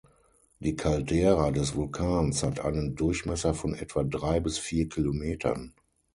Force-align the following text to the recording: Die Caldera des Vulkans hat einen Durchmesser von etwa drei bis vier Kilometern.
Die 0.59 0.75
Caldera 0.75 1.51
des 1.51 1.75
Vulkans 1.75 2.41
hat 2.41 2.59
einen 2.59 2.95
Durchmesser 2.95 3.53
von 3.53 3.75
etwa 3.75 4.01
drei 4.01 4.39
bis 4.39 4.57
vier 4.57 4.89
Kilometern. 4.89 5.75